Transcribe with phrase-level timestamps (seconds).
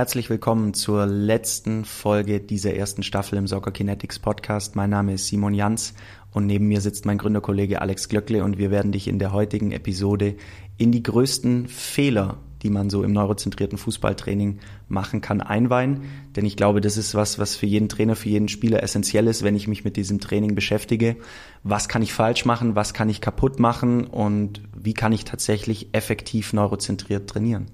[0.00, 4.74] Herzlich willkommen zur letzten Folge dieser ersten Staffel im Soccer Kinetics Podcast.
[4.74, 5.92] Mein Name ist Simon Jans
[6.30, 9.72] und neben mir sitzt mein Gründerkollege Alex Glöckle und wir werden dich in der heutigen
[9.72, 10.36] Episode
[10.78, 16.04] in die größten Fehler, die man so im neurozentrierten Fußballtraining machen kann, einweihen.
[16.34, 19.42] Denn ich glaube, das ist was, was für jeden Trainer, für jeden Spieler essentiell ist,
[19.42, 21.16] wenn ich mich mit diesem Training beschäftige.
[21.62, 22.74] Was kann ich falsch machen?
[22.74, 24.06] Was kann ich kaputt machen?
[24.06, 27.66] Und wie kann ich tatsächlich effektiv neurozentriert trainieren?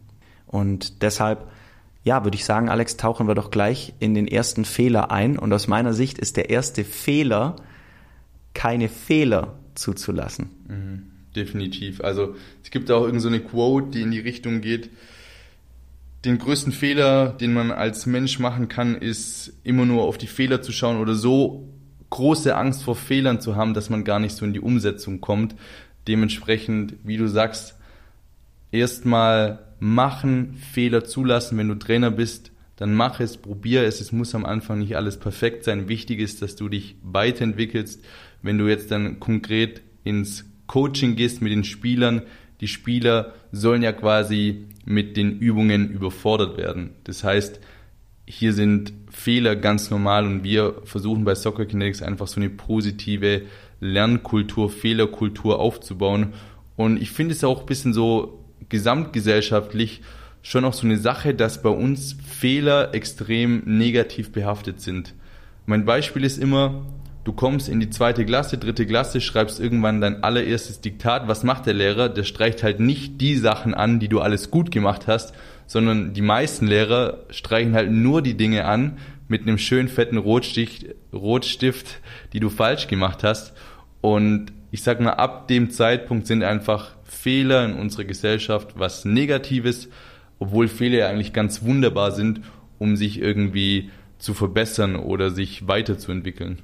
[0.49, 1.47] Und deshalb
[2.07, 5.37] ja, würde ich sagen, Alex, tauchen wir doch gleich in den ersten Fehler ein.
[5.37, 7.57] Und aus meiner Sicht ist der erste Fehler,
[8.55, 10.51] keine Fehler zuzulassen.
[10.69, 11.03] Mhm,
[11.35, 12.01] definitiv.
[12.01, 14.89] Also es gibt auch irgendeine so Quote, die in die Richtung geht.
[16.25, 20.63] Den größten Fehler, den man als Mensch machen kann, ist immer nur auf die Fehler
[20.63, 21.69] zu schauen oder so
[22.11, 25.57] große Angst vor Fehlern zu haben, dass man gar nicht so in die Umsetzung kommt.
[26.07, 27.75] Dementsprechend, wie du sagst,
[28.71, 31.59] erstmal machen, Fehler zulassen.
[31.59, 34.01] Wenn du Trainer bist, dann mach es, probier es.
[34.01, 35.89] Es muss am Anfang nicht alles perfekt sein.
[35.89, 38.05] Wichtig ist, dass du dich weiterentwickelst.
[38.43, 42.23] Wenn du jetzt dann konkret ins Coaching gehst mit den Spielern,
[42.61, 46.91] die Spieler sollen ja quasi mit den Übungen überfordert werden.
[47.05, 47.61] Das heißt,
[48.27, 53.43] hier sind Fehler ganz normal und wir versuchen bei Soccer Kinetics einfach so eine positive
[53.81, 56.35] Lernkultur, Fehlerkultur aufzubauen.
[56.77, 60.03] Und ich finde es auch ein bisschen so gesamtgesellschaftlich
[60.43, 65.15] schon auch so eine Sache, dass bei uns Fehler extrem negativ behaftet sind.
[65.67, 66.87] Mein Beispiel ist immer,
[67.25, 71.27] du kommst in die zweite Klasse, dritte Klasse, schreibst irgendwann dein allererstes Diktat.
[71.27, 72.09] Was macht der Lehrer?
[72.09, 75.35] Der streicht halt nicht die Sachen an, die du alles gut gemacht hast,
[75.67, 78.99] sondern die meisten Lehrer streichen halt nur die Dinge an
[79.29, 82.01] mit einem schönen fetten Rotstift, Rotstift
[82.33, 83.53] die du falsch gemacht hast.
[84.01, 89.89] Und ich sag mal, ab dem Zeitpunkt sind einfach Fehler in unserer Gesellschaft was Negatives,
[90.39, 92.43] obwohl Fehler ja eigentlich ganz wunderbar sind,
[92.79, 96.59] um sich irgendwie zu verbessern oder sich weiterzuentwickeln.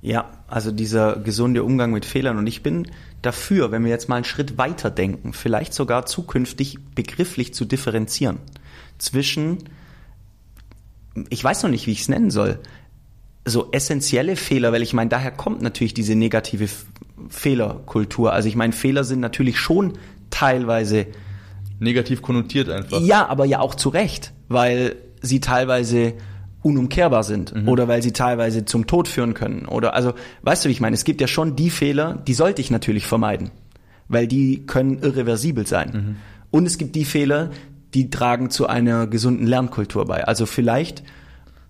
[0.00, 2.38] Ja, also dieser gesunde Umgang mit Fehlern.
[2.38, 2.88] Und ich bin
[3.20, 8.38] dafür, wenn wir jetzt mal einen Schritt weiter denken, vielleicht sogar zukünftig begrifflich zu differenzieren
[8.98, 9.58] zwischen,
[11.30, 12.60] ich weiß noch nicht, wie ich es nennen soll,
[13.44, 16.68] so essentielle Fehler, weil ich meine, daher kommt natürlich diese negative
[17.28, 18.32] Fehlerkultur.
[18.32, 19.94] Also ich meine, Fehler sind natürlich schon
[20.30, 21.06] teilweise
[21.80, 23.00] negativ konnotiert einfach.
[23.00, 26.14] Ja, aber ja auch zu Recht, weil sie teilweise
[26.62, 27.68] unumkehrbar sind mhm.
[27.68, 30.12] oder weil sie teilweise zum Tod führen können oder also
[30.42, 33.06] weißt du, wie ich meine, es gibt ja schon die Fehler, die sollte ich natürlich
[33.06, 33.50] vermeiden,
[34.08, 35.90] weil die können irreversibel sein.
[35.92, 36.16] Mhm.
[36.50, 37.50] Und es gibt die Fehler,
[37.94, 40.24] die tragen zu einer gesunden Lernkultur bei.
[40.24, 41.04] Also vielleicht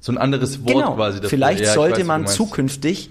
[0.01, 1.31] so ein anderes Wort genau, quasi dafür.
[1.31, 3.11] Vielleicht ja, sollte weiß, man zukünftig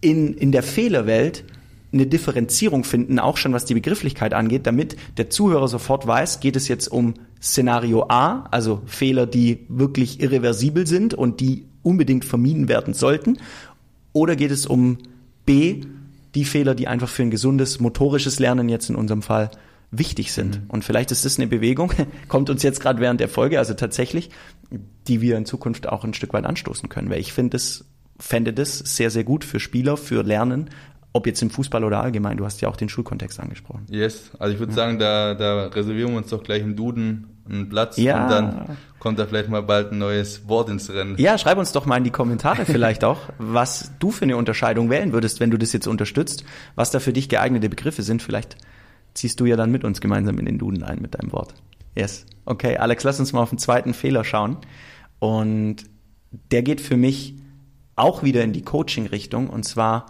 [0.00, 1.44] in, in der Fehlerwelt
[1.92, 6.56] eine Differenzierung finden, auch schon was die Begrifflichkeit angeht, damit der Zuhörer sofort weiß, geht
[6.56, 12.68] es jetzt um Szenario A, also Fehler, die wirklich irreversibel sind und die unbedingt vermieden
[12.68, 13.38] werden sollten,
[14.12, 14.98] oder geht es um
[15.46, 15.82] B,
[16.34, 19.50] die Fehler, die einfach für ein gesundes motorisches Lernen jetzt in unserem Fall
[19.90, 20.62] wichtig sind.
[20.62, 20.70] Mhm.
[20.70, 21.92] Und vielleicht ist das eine Bewegung,
[22.28, 24.30] kommt uns jetzt gerade während der Folge, also tatsächlich,
[25.08, 27.84] die wir in Zukunft auch ein Stück weit anstoßen können, weil ich finde es
[28.20, 30.68] fände das sehr, sehr gut für Spieler, für Lernen,
[31.12, 32.36] ob jetzt im Fußball oder allgemein.
[32.36, 33.86] Du hast ja auch den Schulkontext angesprochen.
[33.90, 34.76] Yes, also ich würde ja.
[34.76, 38.22] sagen, da, da reservieren wir uns doch gleich im Duden einen Platz ja.
[38.22, 41.16] und dann kommt da vielleicht mal bald ein neues Wort ins Rennen.
[41.18, 44.88] Ja, schreib uns doch mal in die Kommentare vielleicht auch, was du für eine Unterscheidung
[44.88, 46.44] wählen würdest, wenn du das jetzt unterstützt,
[46.76, 48.22] was da für dich geeignete Begriffe sind.
[48.22, 48.56] Vielleicht
[49.14, 51.54] ziehst du ja dann mit uns gemeinsam in den Duden ein mit deinem Wort.
[51.96, 52.24] Yes.
[52.44, 54.58] Okay, Alex, lass uns mal auf den zweiten Fehler schauen.
[55.18, 55.76] Und
[56.52, 57.34] der geht für mich
[57.96, 60.06] auch wieder in die Coaching-Richtung und zwar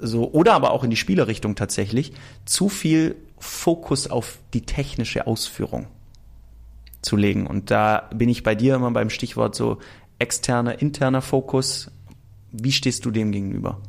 [0.00, 2.12] so, oder aber auch in die Spielerrichtung tatsächlich,
[2.44, 5.86] zu viel Fokus auf die technische Ausführung
[7.02, 7.46] zu legen.
[7.46, 9.78] Und da bin ich bei dir immer beim Stichwort so
[10.18, 11.90] externer, interner Fokus.
[12.52, 13.80] Wie stehst du dem gegenüber?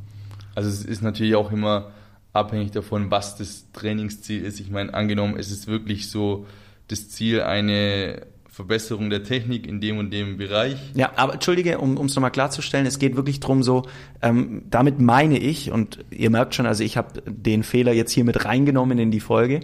[0.55, 1.91] Also es ist natürlich auch immer
[2.33, 4.59] abhängig davon, was das Trainingsziel ist.
[4.59, 6.45] Ich meine, angenommen, es ist wirklich so
[6.87, 10.75] das Ziel, eine Verbesserung der Technik in dem und dem Bereich.
[10.93, 13.83] Ja, aber entschuldige, um es nochmal klarzustellen, es geht wirklich drum so,
[14.21, 18.25] ähm, damit meine ich, und ihr merkt schon, also ich habe den Fehler jetzt hier
[18.25, 19.61] mit reingenommen in die Folge,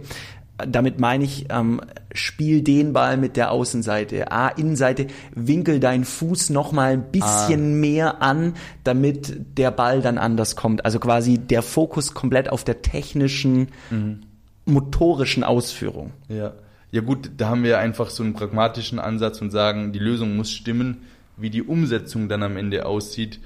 [0.57, 1.81] damit meine ich, ähm,
[2.13, 4.31] spiel den Ball mit der Außenseite.
[4.31, 7.75] Ah, Innenseite, winkel deinen Fuß nochmal ein bisschen ah.
[7.75, 8.54] mehr an,
[8.86, 10.86] damit der Ball dann anders kommt.
[10.86, 14.22] Also quasi der Fokus komplett auf der technischen, mhm.
[14.66, 16.13] motorischen Ausführung.
[16.30, 16.54] Ja.
[16.92, 20.51] Ja gut, da haben wir einfach so einen pragmatischen Ansatz und sagen, die Lösung muss
[20.51, 21.04] stimmen.
[21.36, 23.39] Wie die Umsetzung dann am Ende aussieht,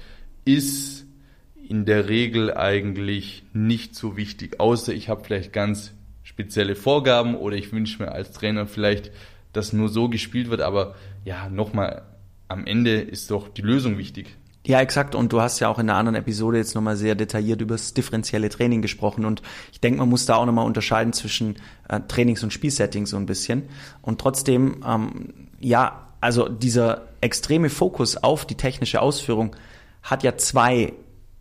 [0.44, 1.04] ist
[1.68, 5.92] in der Regel eigentlich nicht so wichtig, außer ich habe vielleicht ganz
[6.22, 9.10] spezielle Vorgaben oder ich wünsche mir als Trainer vielleicht,
[9.52, 10.94] dass nur so gespielt wird, aber
[11.24, 12.02] ja, nochmal,
[12.48, 14.36] am Ende ist doch die Lösung wichtig.
[14.64, 15.14] Ja, exakt.
[15.14, 17.94] Und du hast ja auch in einer anderen Episode jetzt nochmal sehr detailliert über das
[17.94, 19.24] differenzielle Training gesprochen.
[19.24, 19.42] Und
[19.72, 21.56] ich denke, man muss da auch nochmal unterscheiden zwischen
[21.88, 23.64] äh, Trainings- und Spielsettings so ein bisschen.
[24.02, 29.56] Und trotzdem, ähm, ja, also dieser extreme Fokus auf die technische Ausführung
[30.02, 30.92] hat ja zwei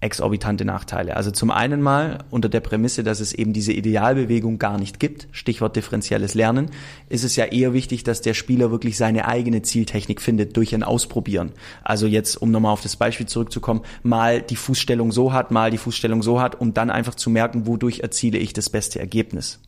[0.02, 1.16] exorbitante Nachteile.
[1.16, 5.28] Also zum einen mal unter der Prämisse, dass es eben diese Idealbewegung gar nicht gibt,
[5.32, 6.72] Stichwort differenzielles Lernen,
[7.08, 10.84] ist es ja eher wichtig, dass der Spieler wirklich seine eigene Zieltechnik findet durch ein
[10.84, 11.52] Ausprobieren.
[11.84, 15.78] Also jetzt, um nochmal auf das Beispiel zurückzukommen, mal die Fußstellung so hat, mal die
[15.78, 19.60] Fußstellung so hat, um dann einfach zu merken, wodurch erziele ich das beste Ergebnis.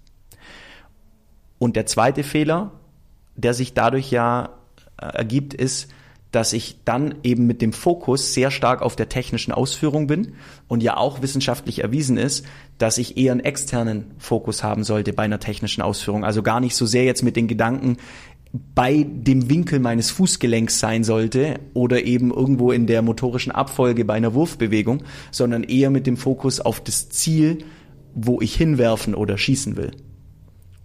[1.60, 2.72] Und der zweite Fehler,
[3.36, 4.50] der sich dadurch ja
[5.00, 5.90] äh, ergibt, ist,
[6.34, 10.34] dass ich dann eben mit dem Fokus sehr stark auf der technischen Ausführung bin
[10.68, 12.44] und ja auch wissenschaftlich erwiesen ist,
[12.80, 16.26] dass ich eher einen externen Fokus haben sollte bei einer technischen Ausführung.
[16.26, 17.98] Also gar nicht so sehr jetzt mit den Gedanken
[18.74, 24.16] bei dem Winkel meines Fußgelenks sein sollte oder eben irgendwo in der motorischen Abfolge bei
[24.16, 27.60] einer Wurfbewegung, sondern eher mit dem Fokus auf das Ziel,
[28.16, 29.92] wo ich hinwerfen oder schießen will.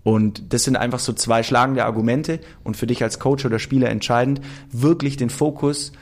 [0.03, 2.41] Und das sind einfach so zwei schlagende Argumente.
[2.65, 4.41] Und für dich als Coach oder Spieler entscheidend,
[4.71, 5.93] wirklich den Fokus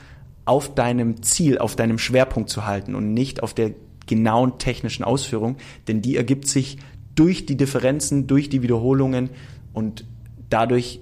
[0.45, 3.71] auf deinem Ziel, auf deinem Schwerpunkt zu halten und nicht auf der
[4.05, 5.57] genauen technischen Ausführung,
[5.87, 6.77] denn die ergibt sich
[7.15, 9.29] durch die Differenzen, durch die Wiederholungen
[9.73, 10.05] und
[10.49, 11.01] dadurch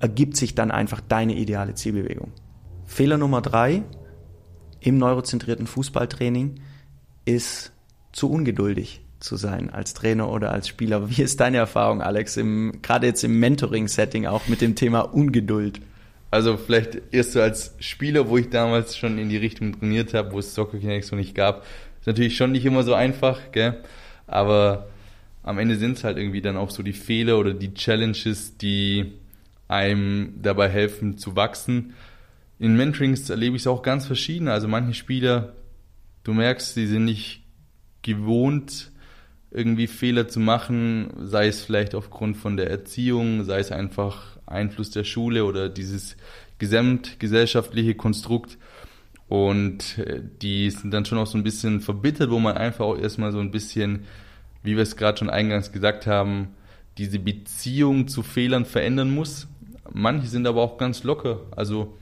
[0.00, 2.32] ergibt sich dann einfach deine ideale Zielbewegung.
[2.86, 3.82] Fehler Nummer drei
[4.80, 6.60] im neurozentrierten Fußballtraining
[7.24, 7.72] ist
[8.12, 11.10] zu ungeduldig zu sein als Trainer oder als Spieler.
[11.10, 15.80] Wie ist deine Erfahrung, Alex, im, gerade jetzt im Mentoring-Setting auch mit dem Thema Ungeduld?
[16.30, 20.32] Also vielleicht erst so als Spieler, wo ich damals schon in die Richtung trainiert habe,
[20.32, 21.64] wo es Soccer Kinetics noch nicht gab,
[22.00, 23.82] ist natürlich schon nicht immer so einfach, gell?
[24.26, 24.88] aber
[25.42, 29.12] am Ende sind es halt irgendwie dann auch so die Fehler oder die Challenges, die
[29.68, 31.94] einem dabei helfen zu wachsen.
[32.58, 34.48] In Mentorings erlebe ich es auch ganz verschieden.
[34.48, 35.54] Also manche Spieler,
[36.24, 37.44] du merkst, sie sind nicht
[38.02, 38.90] gewohnt,
[39.50, 44.90] irgendwie Fehler zu machen, sei es vielleicht aufgrund von der Erziehung, sei es einfach Einfluss
[44.90, 46.16] der Schule oder dieses
[46.58, 48.58] gesamtgesellschaftliche Konstrukt.
[49.28, 52.98] Und äh, die sind dann schon auch so ein bisschen verbittert, wo man einfach auch
[52.98, 54.04] erstmal so ein bisschen,
[54.62, 56.54] wie wir es gerade schon eingangs gesagt haben,
[56.98, 59.48] diese Beziehung zu Fehlern verändern muss.
[59.92, 61.40] Manche sind aber auch ganz locker.
[61.50, 61.96] Also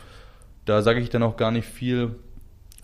[0.64, 2.14] da sage ich dann auch gar nicht viel,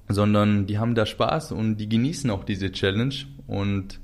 [0.08, 3.14] sondern die haben da Spaß und die genießen auch diese Challenge.
[3.46, 4.00] Und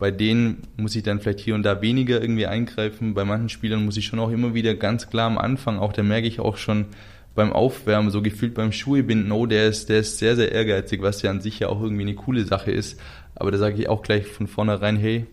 [0.00, 3.12] bei denen muss ich dann vielleicht hier und da weniger irgendwie eingreifen.
[3.12, 6.02] Bei manchen Spielern muss ich schon auch immer wieder ganz klar am Anfang, auch da
[6.02, 6.86] merke ich auch schon
[7.34, 11.20] beim Aufwärmen, so gefühlt beim Schuhebinden, oh, der ist, der ist sehr, sehr ehrgeizig, was
[11.20, 12.98] ja an sich ja auch irgendwie eine coole Sache ist.
[13.34, 15.26] Aber da sage ich auch gleich von vornherein, hey,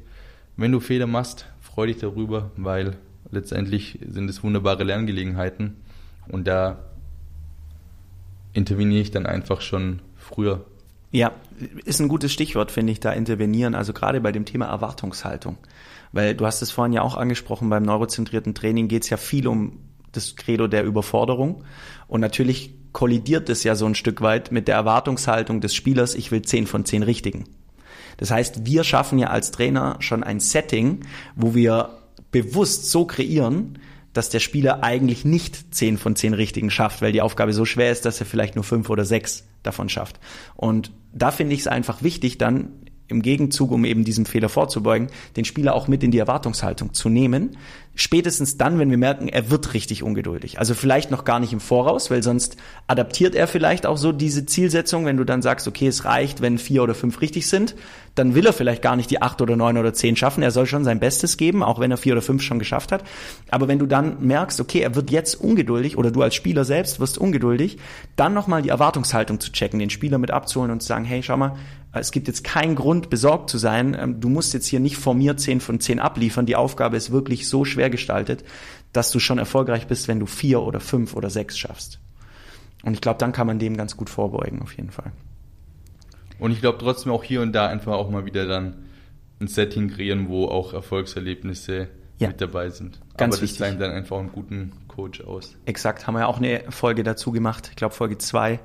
[0.57, 2.97] wenn du Fehler machst, freu dich darüber, weil
[3.31, 5.77] letztendlich sind es wunderbare Lerngelegenheiten
[6.27, 6.83] und da
[8.51, 10.65] interveniere ich dann einfach schon früher
[11.17, 11.31] ja,
[11.83, 15.57] ist ein gutes Stichwort, finde ich, da intervenieren, also gerade bei dem Thema Erwartungshaltung.
[16.11, 19.47] Weil du hast es vorhin ja auch angesprochen, beim neurozentrierten Training geht es ja viel
[19.47, 19.79] um
[20.11, 21.63] das Credo der Überforderung.
[22.07, 26.31] Und natürlich kollidiert es ja so ein Stück weit mit der Erwartungshaltung des Spielers, ich
[26.31, 27.45] will zehn von zehn richtigen.
[28.17, 31.01] Das heißt, wir schaffen ja als Trainer schon ein Setting,
[31.35, 31.97] wo wir
[32.31, 33.79] bewusst so kreieren,
[34.17, 37.91] dass der Spieler eigentlich nicht zehn von zehn richtigen schafft, weil die Aufgabe so schwer
[37.91, 40.19] ist, dass er vielleicht nur fünf oder sechs davon schafft.
[40.55, 42.71] Und da finde ich es einfach wichtig, dann
[43.07, 47.09] im Gegenzug, um eben diesem Fehler vorzubeugen, den Spieler auch mit in die Erwartungshaltung zu
[47.09, 47.57] nehmen,
[47.97, 50.59] spätestens dann, wenn wir merken, er wird richtig ungeduldig.
[50.59, 54.45] Also vielleicht noch gar nicht im Voraus, weil sonst adaptiert er vielleicht auch so diese
[54.45, 57.75] Zielsetzung, wenn du dann sagst, okay, es reicht, wenn vier oder fünf richtig sind,
[58.13, 60.43] dann will er vielleicht gar nicht die acht oder neun oder zehn schaffen.
[60.43, 63.03] Er soll schon sein Bestes geben, auch wenn er vier oder fünf schon geschafft hat.
[63.49, 66.99] Aber wenn du dann merkst, okay, er wird jetzt ungeduldig oder du als Spieler selbst
[66.99, 67.77] wirst ungeduldig,
[68.15, 71.37] dann nochmal die Erwartungshaltung zu checken, den Spieler mit abzuholen und zu sagen, hey, schau
[71.37, 71.55] mal,
[71.93, 73.97] es gibt jetzt keinen Grund, besorgt zu sein.
[73.99, 76.45] Ähm, du musst jetzt hier nicht vor mir zehn von zehn abliefern.
[76.45, 78.43] Die Aufgabe ist wirklich so schwer gestaltet,
[78.93, 81.99] dass du schon erfolgreich bist, wenn du vier oder fünf oder sechs schaffst.
[82.83, 85.11] Und ich glaube, dann kann man dem ganz gut vorbeugen, auf jeden Fall.
[86.39, 88.85] Und ich glaube trotzdem auch hier und da einfach auch mal wieder dann
[89.39, 91.87] ein Setting kreieren, wo auch Erfolgserlebnisse
[92.19, 92.27] ja.
[92.29, 92.99] mit dabei sind.
[93.17, 95.55] Ganz Aber das zeichnet dann einfach einen guten Coach aus.
[95.65, 97.67] Exakt, haben wir ja auch eine Folge dazu gemacht.
[97.69, 98.59] Ich glaube Folge zwei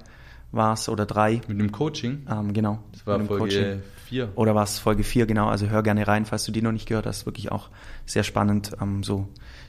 [0.50, 1.40] war es oder drei.
[1.48, 2.26] Mit dem Coaching?
[2.30, 2.78] Ähm, genau.
[2.92, 3.82] Das war Folge
[4.12, 4.26] Coaching.
[4.28, 4.32] vier.
[4.36, 5.48] Oder war es Folge vier, genau.
[5.48, 7.26] Also hör gerne rein, falls du die noch nicht gehört hast.
[7.26, 7.70] Wirklich auch
[8.06, 8.72] sehr spannend.
[8.80, 9.28] Ähm, so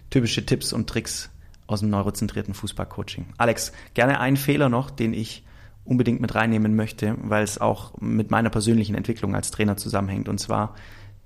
[0.09, 1.29] typische Tipps und Tricks
[1.67, 3.27] aus dem neurozentrierten Fußballcoaching.
[3.37, 5.43] Alex, gerne einen Fehler noch, den ich
[5.85, 10.29] unbedingt mit reinnehmen möchte, weil es auch mit meiner persönlichen Entwicklung als Trainer zusammenhängt.
[10.29, 10.75] Und zwar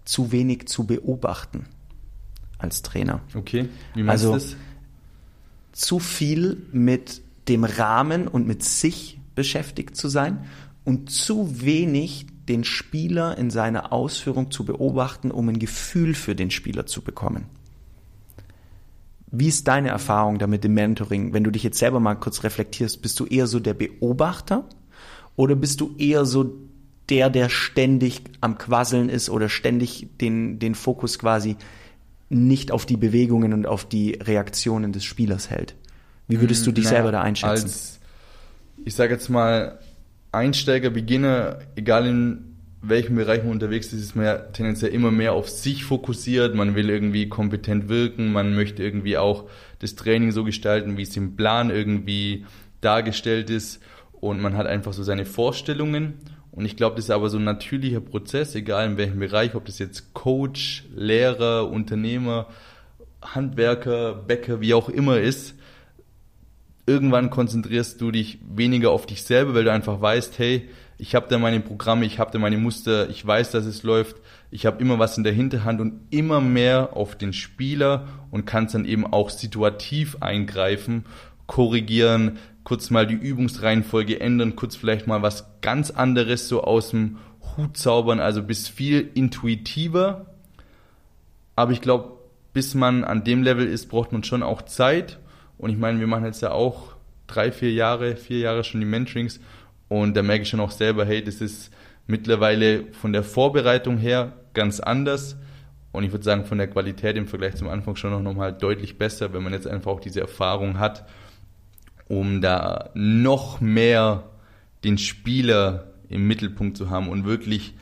[0.06, 1.68] zu wenig zu beobachten
[2.58, 3.22] als Trainer.
[3.36, 4.56] Okay, wie meinst also, du das?
[5.74, 10.46] zu viel mit dem Rahmen und mit sich beschäftigt zu sein
[10.84, 16.52] und zu wenig den Spieler in seiner Ausführung zu beobachten, um ein Gefühl für den
[16.52, 17.46] Spieler zu bekommen.
[19.30, 21.34] Wie ist deine Erfahrung damit im Mentoring?
[21.34, 24.64] Wenn du dich jetzt selber mal kurz reflektierst, bist du eher so der Beobachter
[25.36, 26.56] oder bist du eher so
[27.10, 31.58] der, der ständig am Quasseln ist oder ständig den, den Fokus quasi
[32.30, 35.76] nicht auf die Bewegungen und auf die Reaktionen des Spielers hält?
[36.28, 37.64] Wie würdest du dich naja, selber da einschätzen?
[37.64, 38.00] Als,
[38.84, 39.80] ich sage jetzt mal,
[40.38, 45.34] Einsteiger, Beginner, egal in welchem Bereich man unterwegs ist, ist man ja tendenziell immer mehr
[45.34, 46.56] auf sich fokussiert.
[46.56, 51.18] Man will irgendwie kompetent wirken, man möchte irgendwie auch das Training so gestalten, wie es
[51.18, 52.46] im Plan irgendwie
[52.82, 53.82] dargestellt ist.
[54.14, 56.14] Und man hat einfach so seine Vorstellungen.
[56.52, 59.66] Und ich glaube, das ist aber so ein natürlicher Prozess, egal in welchem Bereich, ob
[59.66, 62.48] das jetzt Coach, Lehrer, Unternehmer,
[63.22, 65.56] Handwerker, Bäcker, wie auch immer ist,
[66.88, 71.28] irgendwann konzentrierst du dich weniger auf dich selber, weil du einfach weißt, hey, ich habe
[71.30, 74.16] da meine Programme, ich habe da meine Muster, ich weiß, dass es läuft,
[74.50, 78.74] ich habe immer was in der Hinterhand und immer mehr auf den Spieler und kannst
[78.74, 81.06] dann eben auch situativ eingreifen,
[81.46, 87.18] korrigieren, kurz mal die Übungsreihenfolge ändern, kurz vielleicht mal was ganz anderes so aus dem
[87.58, 90.26] Hut zaubern, also bist viel intuitiver.
[91.56, 92.14] Aber ich glaube,
[92.54, 95.20] bis man an dem Level ist, braucht man schon auch Zeit
[95.58, 96.96] und ich meine, wir machen jetzt ja auch
[97.28, 99.40] drei, vier Jahre, vier Jahre schon die Mentorings
[99.90, 101.72] und da merke ich schon auch selber, hey, das ist
[102.08, 105.38] mittlerweile von der Vorbereitung her ganz anders
[105.92, 108.98] und ich würde sagen, von der Qualität im Vergleich zum Anfang schon noch mal deutlich
[108.98, 111.08] besser, wenn man jetzt einfach auch diese Erfahrung hat,
[112.08, 114.24] um da noch mehr
[114.84, 117.74] den Spieler im Mittelpunkt zu haben und wirklich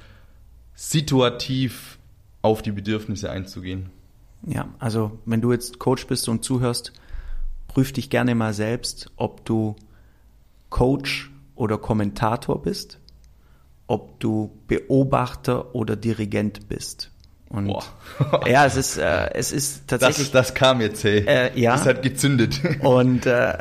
[0.73, 1.99] situativ
[2.41, 3.89] auf die Bedürfnisse einzugehen.
[4.45, 6.93] Ja, also wenn du jetzt Coach bist und zuhörst,
[7.75, 9.75] prüf dich gerne mal selbst, ob du
[10.69, 12.99] Coach oder Kommentator bist,
[13.85, 17.11] ob du Beobachter oder Dirigent bist.
[17.49, 17.83] Und Boah.
[18.47, 20.31] ja, es ist, äh, es ist tatsächlich.
[20.31, 21.25] Das, das kam jetzt, hey.
[21.27, 21.73] Äh, ja.
[21.73, 22.61] Das hat gezündet.
[22.79, 23.57] Und, äh,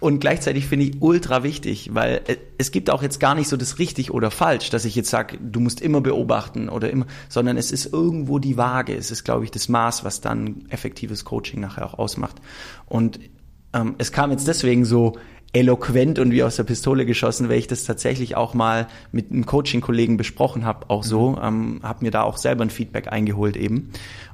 [0.00, 2.22] und gleichzeitig finde ich ultra wichtig, weil
[2.56, 5.36] es gibt auch jetzt gar nicht so das richtig oder falsch, dass ich jetzt sage,
[5.38, 8.96] du musst immer beobachten oder immer, sondern es ist irgendwo die Waage.
[8.96, 12.36] Es ist, glaube ich, das Maß, was dann effektives Coaching nachher auch ausmacht.
[12.86, 13.20] Und
[13.72, 15.16] ähm, es kam jetzt deswegen so
[15.52, 19.46] eloquent und wie aus der Pistole geschossen, weil ich das tatsächlich auch mal mit einem
[19.46, 21.38] Coaching-Kollegen besprochen habe, auch so, mhm.
[21.42, 23.90] ähm, habe mir da auch selber ein Feedback eingeholt eben.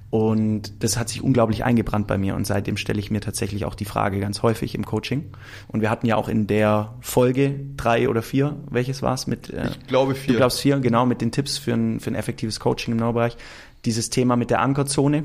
[0.08, 3.74] Und das hat sich unglaublich eingebrannt bei mir und seitdem stelle ich mir tatsächlich auch
[3.74, 5.24] die Frage ganz häufig im Coaching.
[5.66, 9.50] Und wir hatten ja auch in der Folge drei oder vier, welches war's mit?
[9.50, 10.34] Äh, ich glaube vier.
[10.34, 13.36] Du glaubst vier, genau, mit den Tipps für ein, für ein effektives Coaching im Neubereich.
[13.84, 15.24] Dieses Thema mit der Ankerzone,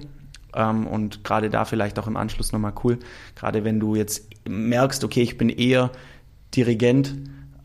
[0.56, 3.00] ähm, und gerade da vielleicht auch im Anschluss nochmal cool,
[3.36, 5.92] gerade wenn du jetzt merkst, okay, ich bin eher
[6.56, 7.16] Dirigent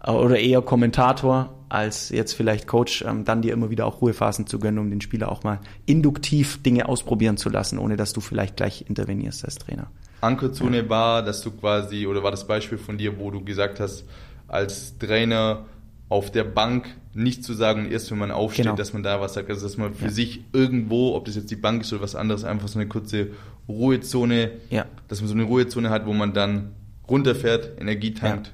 [0.02, 4.46] äh, oder eher Kommentator als jetzt vielleicht Coach, ähm, dann dir immer wieder auch Ruhephasen
[4.46, 8.20] zu gönnen, um den Spieler auch mal induktiv Dinge ausprobieren zu lassen, ohne dass du
[8.20, 9.90] vielleicht gleich intervenierst als Trainer.
[10.20, 10.88] Ankerzone ja.
[10.88, 14.04] war, dass du quasi, oder war das Beispiel von dir, wo du gesagt hast,
[14.48, 15.66] als Trainer
[16.08, 18.76] auf der Bank nicht zu sagen, erst wenn man aufsteht, genau.
[18.76, 19.48] dass man da was sagt.
[19.48, 20.10] Also dass man für ja.
[20.10, 23.28] sich irgendwo, ob das jetzt die Bank ist oder was anderes, einfach so eine kurze
[23.68, 24.86] Ruhezone, ja.
[25.08, 26.72] dass man so eine Ruhezone hat, wo man dann
[27.08, 28.52] runterfährt, Energie tankt ja.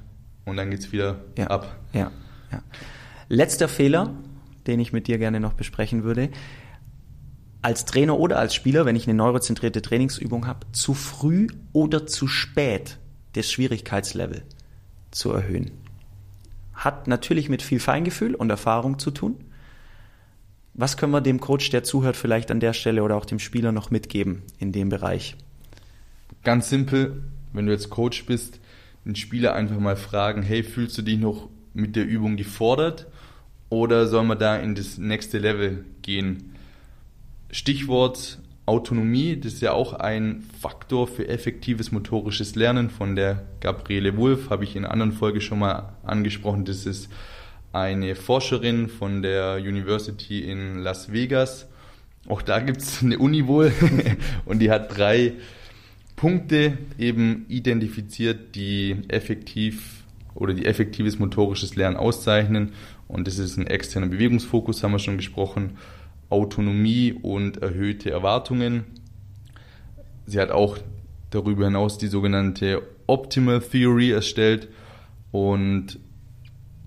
[0.51, 1.75] und dann geht's wieder ab.
[1.93, 2.11] Ja.
[3.29, 4.13] Letzter Fehler,
[4.67, 6.29] den ich mit dir gerne noch besprechen würde.
[7.61, 12.27] Als Trainer oder als Spieler, wenn ich eine neurozentrierte Trainingsübung habe, zu früh oder zu
[12.27, 12.99] spät
[13.33, 14.43] das Schwierigkeitslevel
[15.11, 15.71] zu erhöhen
[16.83, 19.37] hat natürlich mit viel Feingefühl und Erfahrung zu tun.
[20.73, 23.71] Was können wir dem Coach, der zuhört, vielleicht an der Stelle oder auch dem Spieler
[23.71, 25.35] noch mitgeben in dem Bereich?
[26.43, 27.23] Ganz simpel,
[27.53, 28.59] wenn du jetzt Coach bist,
[29.05, 33.07] den Spieler einfach mal fragen, hey, fühlst du dich noch mit der Übung gefordert
[33.69, 36.55] oder sollen wir da in das nächste Level gehen?
[37.51, 44.15] Stichwort Autonomie, das ist ja auch ein Faktor für effektives motorisches Lernen von der Gabriele
[44.15, 46.63] Wulff, habe ich in einer anderen Folge schon mal angesprochen.
[46.63, 47.09] Das ist
[47.73, 51.67] eine Forscherin von der University in Las Vegas.
[52.29, 53.73] Auch da gibt es eine Uni wohl
[54.45, 55.33] und die hat drei
[56.15, 60.03] Punkte eben identifiziert, die effektiv
[60.35, 62.71] oder die effektives motorisches Lernen auszeichnen.
[63.09, 65.77] Und das ist ein externer Bewegungsfokus, haben wir schon gesprochen
[66.33, 68.83] Autonomie und erhöhte Erwartungen.
[70.25, 70.77] Sie hat auch
[71.29, 74.67] darüber hinaus die sogenannte Optimal Theory erstellt
[75.31, 75.99] und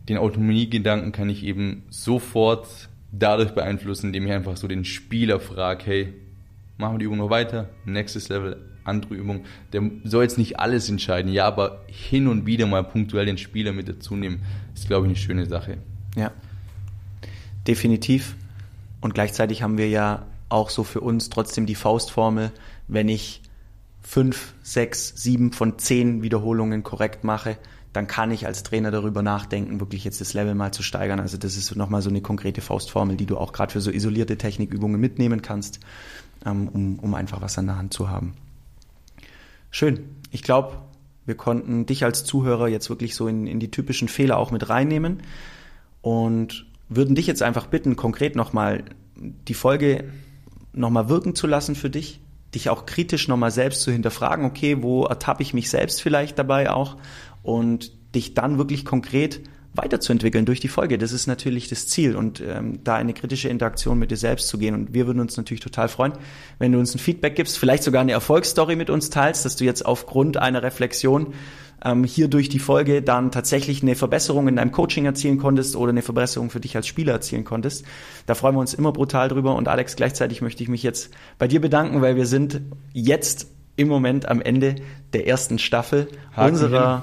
[0.08, 5.84] den Autonomiegedanken kann ich eben sofort dadurch beeinflussen, indem ich einfach so den Spieler frage,
[5.86, 6.14] hey,
[6.78, 9.44] machen wir die Übung noch weiter, nächstes Level, andere Übung.
[9.72, 13.72] Der soll jetzt nicht alles entscheiden, ja, aber hin und wieder mal punktuell den Spieler
[13.72, 14.42] mit dazu nehmen,
[14.74, 15.78] ist, glaube ich, eine schöne Sache.
[16.14, 16.32] Ja,
[17.66, 18.36] definitiv.
[19.06, 22.50] Und gleichzeitig haben wir ja auch so für uns trotzdem die Faustformel,
[22.88, 23.40] wenn ich
[24.02, 27.56] fünf, sechs, sieben von zehn Wiederholungen korrekt mache,
[27.92, 31.20] dann kann ich als Trainer darüber nachdenken, wirklich jetzt das Level mal zu steigern.
[31.20, 34.38] Also das ist nochmal so eine konkrete Faustformel, die du auch gerade für so isolierte
[34.38, 35.78] Technikübungen mitnehmen kannst,
[36.44, 38.34] ähm, um, um einfach was an der Hand zu haben.
[39.70, 40.00] Schön.
[40.32, 40.78] Ich glaube,
[41.26, 44.68] wir konnten dich als Zuhörer jetzt wirklich so in, in die typischen Fehler auch mit
[44.68, 45.22] reinnehmen
[46.02, 48.84] und würden dich jetzt einfach bitten, konkret nochmal
[49.16, 50.04] die Folge
[50.72, 52.20] nochmal wirken zu lassen für dich,
[52.54, 56.70] dich auch kritisch nochmal selbst zu hinterfragen, okay, wo ertappe ich mich selbst vielleicht dabei
[56.70, 56.96] auch
[57.42, 59.40] und dich dann wirklich konkret
[59.76, 60.98] weiterzuentwickeln durch die Folge.
[60.98, 64.58] Das ist natürlich das Ziel und ähm, da eine kritische Interaktion mit dir selbst zu
[64.58, 64.74] gehen.
[64.74, 66.12] Und wir würden uns natürlich total freuen,
[66.58, 69.64] wenn du uns ein Feedback gibst, vielleicht sogar eine Erfolgsstory mit uns teilst, dass du
[69.64, 71.34] jetzt aufgrund einer Reflexion
[71.84, 75.90] ähm, hier durch die Folge dann tatsächlich eine Verbesserung in deinem Coaching erzielen konntest oder
[75.90, 77.84] eine Verbesserung für dich als Spieler erzielen konntest.
[78.26, 79.54] Da freuen wir uns immer brutal drüber.
[79.54, 82.60] Und Alex, gleichzeitig möchte ich mich jetzt bei dir bedanken, weil wir sind
[82.92, 84.76] jetzt im Moment am Ende
[85.12, 87.02] der ersten Staffel Haken unserer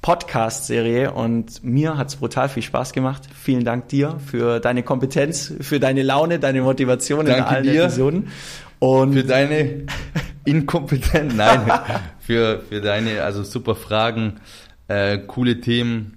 [0.00, 3.28] Podcast-Serie und mir hat's brutal viel Spaß gemacht.
[3.34, 7.84] Vielen Dank dir für deine Kompetenz, für deine Laune, deine Motivation Danke in allen dir.
[7.84, 8.28] Episoden.
[8.78, 9.86] Und für deine
[10.48, 11.70] Inkompetenz, nein,
[12.18, 14.40] für, für deine also super Fragen,
[14.88, 16.16] äh, coole Themen,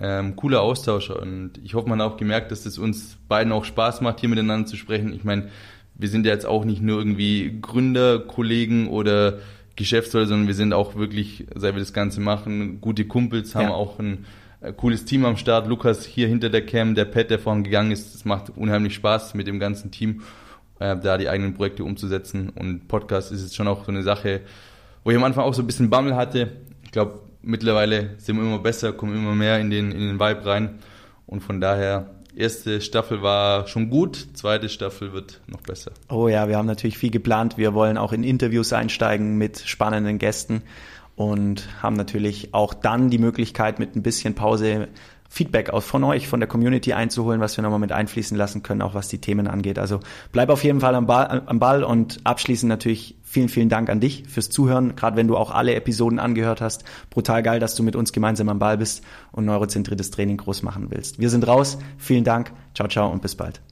[0.00, 3.64] ähm, cooler Austausch und ich hoffe, man hat auch gemerkt, dass es uns beiden auch
[3.64, 5.12] Spaß macht, hier miteinander zu sprechen.
[5.12, 5.48] Ich meine,
[5.94, 9.38] wir sind ja jetzt auch nicht nur irgendwie Gründer, Kollegen oder
[9.76, 13.74] Geschäftsleute, sondern wir sind auch wirklich, seit wir das Ganze machen, gute Kumpels, haben ja.
[13.74, 14.26] auch ein
[14.60, 15.66] äh, cooles Team am Start.
[15.66, 19.34] Lukas hier hinter der Cam, der Pat, der vorhin gegangen ist, es macht unheimlich Spaß
[19.34, 20.22] mit dem ganzen Team,
[20.82, 22.50] äh, da die eigenen Projekte umzusetzen.
[22.50, 24.40] Und Podcast ist jetzt schon auch so eine Sache,
[25.04, 26.52] wo ich am Anfang auch so ein bisschen Bammel hatte.
[26.84, 30.44] Ich glaube, mittlerweile sind wir immer besser, kommen immer mehr in den, in den Vibe
[30.46, 30.78] rein.
[31.26, 35.92] Und von daher Erste Staffel war schon gut, zweite Staffel wird noch besser.
[36.08, 37.58] Oh ja, wir haben natürlich viel geplant.
[37.58, 40.62] Wir wollen auch in Interviews einsteigen mit spannenden Gästen
[41.14, 44.88] und haben natürlich auch dann die Möglichkeit, mit ein bisschen Pause
[45.32, 48.82] Feedback aus von euch, von der Community einzuholen, was wir nochmal mit einfließen lassen können,
[48.82, 49.78] auch was die Themen angeht.
[49.78, 53.88] Also bleib auf jeden Fall am Ball, am Ball und abschließend natürlich vielen, vielen Dank
[53.88, 56.84] an dich fürs Zuhören, gerade wenn du auch alle Episoden angehört hast.
[57.08, 60.88] Brutal geil, dass du mit uns gemeinsam am Ball bist und neurozentriertes Training groß machen
[60.90, 61.18] willst.
[61.18, 61.78] Wir sind raus.
[61.96, 62.52] Vielen Dank.
[62.74, 63.62] Ciao, ciao und bis bald.